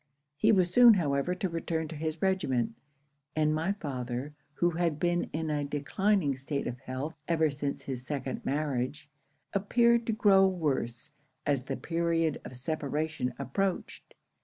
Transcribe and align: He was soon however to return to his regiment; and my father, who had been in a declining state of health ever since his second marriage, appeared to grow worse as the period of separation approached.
He 0.35 0.51
was 0.51 0.73
soon 0.73 0.95
however 0.95 1.35
to 1.35 1.47
return 1.47 1.87
to 1.89 1.95
his 1.95 2.23
regiment; 2.23 2.73
and 3.35 3.53
my 3.53 3.73
father, 3.73 4.33
who 4.55 4.71
had 4.71 4.97
been 4.99 5.25
in 5.31 5.51
a 5.51 5.63
declining 5.63 6.35
state 6.35 6.65
of 6.65 6.79
health 6.79 7.13
ever 7.27 7.51
since 7.51 7.83
his 7.83 8.03
second 8.03 8.43
marriage, 8.43 9.07
appeared 9.53 10.07
to 10.07 10.11
grow 10.13 10.47
worse 10.47 11.11
as 11.45 11.65
the 11.65 11.77
period 11.77 12.41
of 12.43 12.55
separation 12.55 13.35
approached. 13.37 14.15